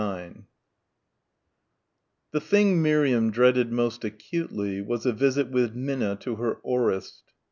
9 0.01 0.47
The 2.31 2.41
thing 2.41 2.81
Miriam 2.81 3.29
dreaded 3.29 3.71
most 3.71 4.03
acutely 4.03 4.81
was 4.81 5.05
a 5.05 5.13
visit 5.13 5.51
with 5.51 5.75
Minna 5.75 6.15
to 6.21 6.37
her 6.37 6.55
aurist. 6.63 7.21